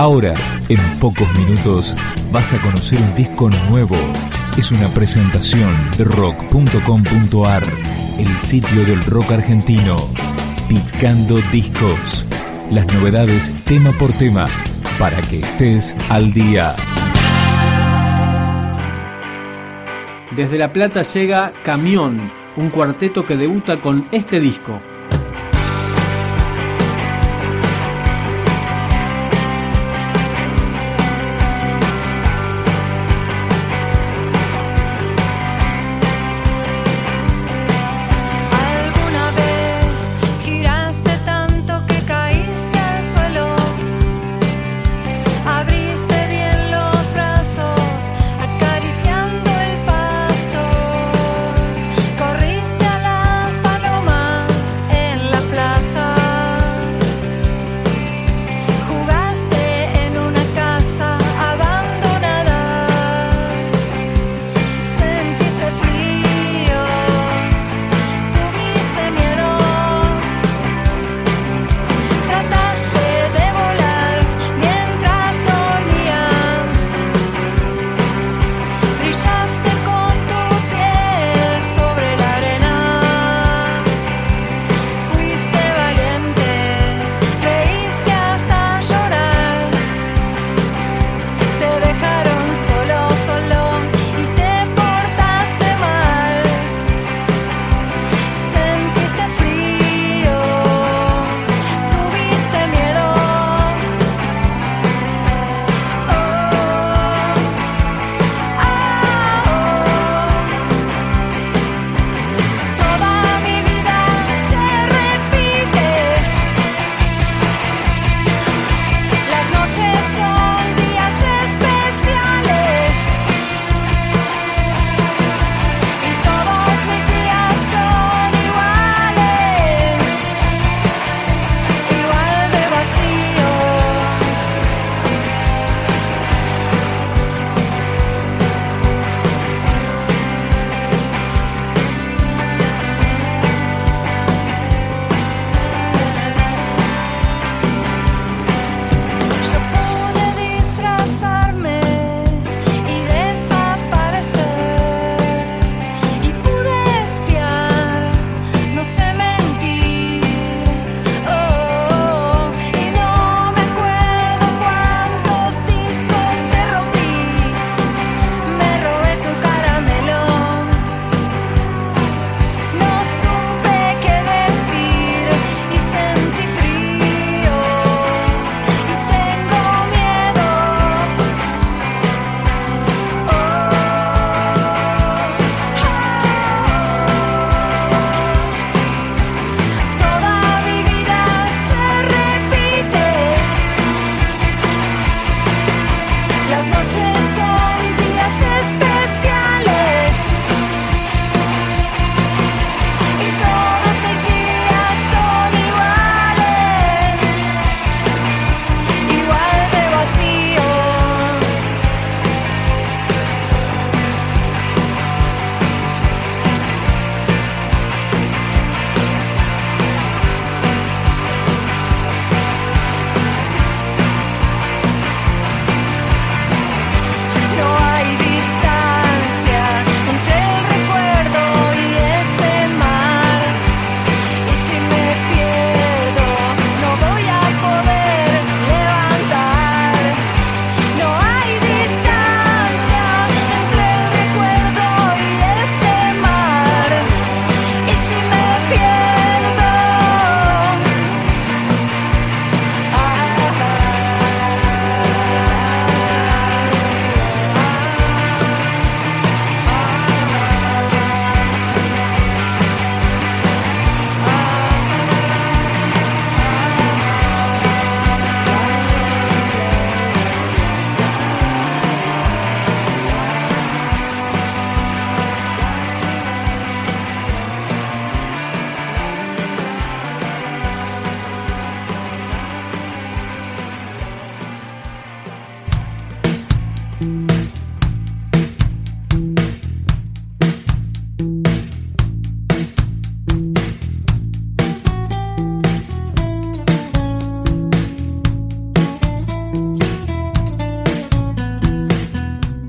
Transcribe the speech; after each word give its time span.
Ahora, 0.00 0.34
en 0.70 0.78
pocos 0.98 1.30
minutos, 1.36 1.94
vas 2.32 2.54
a 2.54 2.62
conocer 2.62 2.98
un 2.98 3.14
disco 3.16 3.50
nuevo. 3.68 3.96
Es 4.56 4.72
una 4.72 4.88
presentación 4.88 5.76
de 5.98 6.04
rock.com.ar, 6.04 7.62
el 8.18 8.40
sitio 8.40 8.86
del 8.86 9.04
rock 9.04 9.32
argentino. 9.32 10.08
Picando 10.70 11.36
discos. 11.52 12.24
Las 12.70 12.86
novedades 12.94 13.52
tema 13.66 13.92
por 13.92 14.10
tema, 14.12 14.48
para 14.98 15.20
que 15.20 15.40
estés 15.40 15.94
al 16.08 16.32
día. 16.32 16.74
Desde 20.34 20.56
La 20.56 20.72
Plata 20.72 21.02
llega 21.02 21.52
Camión, 21.62 22.32
un 22.56 22.70
cuarteto 22.70 23.26
que 23.26 23.36
debuta 23.36 23.82
con 23.82 24.08
este 24.12 24.40
disco. 24.40 24.80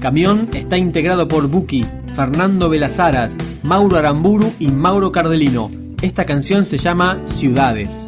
Camión 0.02 0.50
está 0.56 0.80
integrado 0.80 1.28
por 1.28 1.48
Buki, 1.48 1.86
Fernando 2.16 2.70
Velazaras, 2.70 3.38
Mauro 3.62 3.98
Aramburu 3.98 4.52
y 4.58 4.70
Mauro 4.70 5.12
Cardelino. 5.12 5.70
Esta 6.02 6.26
canción 6.26 6.66
se 6.66 6.80
llama 6.80 7.22
Ciudades. 7.26 8.08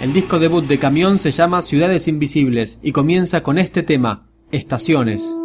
El 0.00 0.14
disco 0.14 0.38
debut 0.38 0.64
de 0.64 0.78
Camión 0.78 1.18
se 1.18 1.30
llama 1.30 1.60
Ciudades 1.60 2.08
Invisibles 2.08 2.78
y 2.82 2.92
comienza 2.92 3.42
con 3.42 3.58
este 3.58 3.82
tema, 3.82 4.30
Estaciones. 4.50 5.36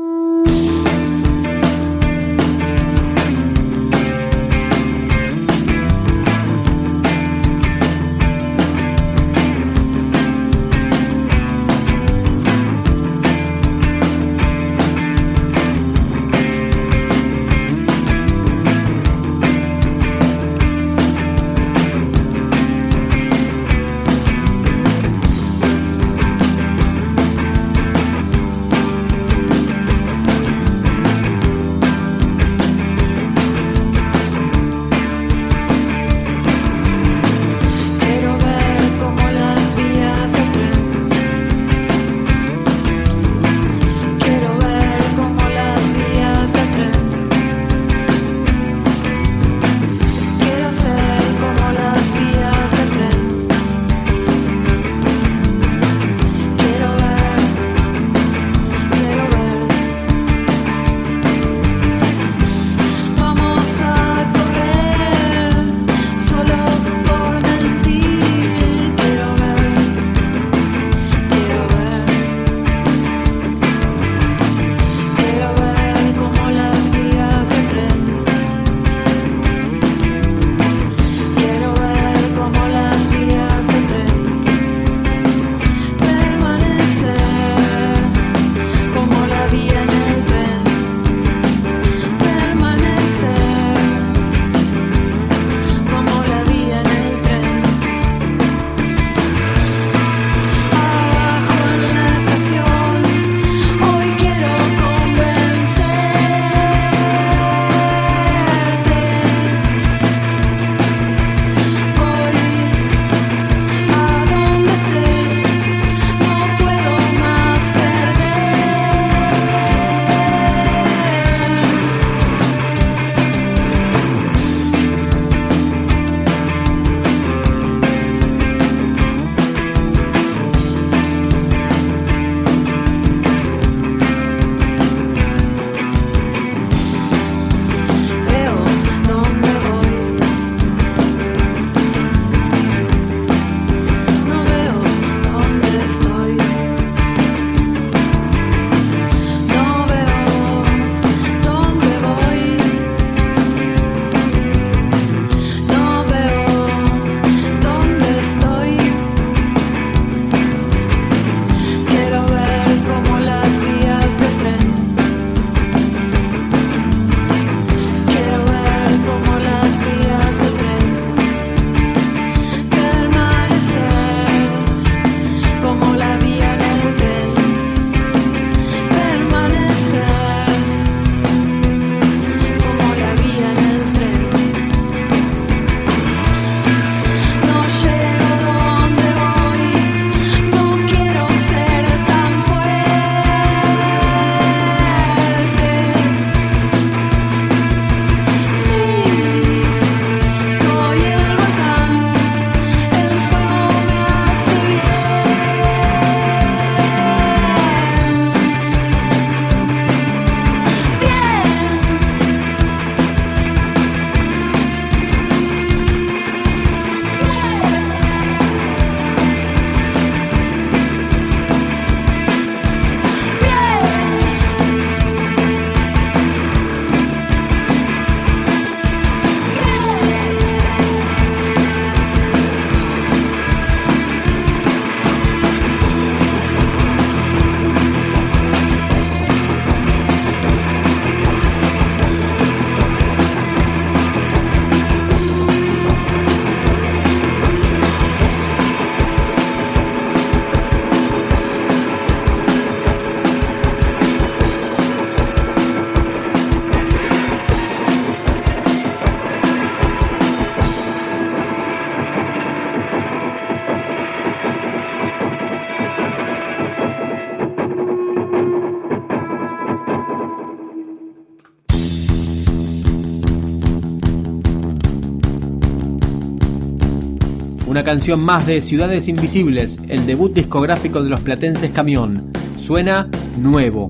Canción 277.85 278.19
más 278.19 278.47
de 278.47 278.63
Ciudades 278.63 279.07
Invisibles, 279.07 279.77
el 279.87 280.07
debut 280.07 280.33
discográfico 280.33 281.03
de 281.03 281.09
los 281.09 281.21
platenses 281.21 281.69
Camión. 281.69 282.31
Suena 282.57 283.07
nuevo. 283.37 283.89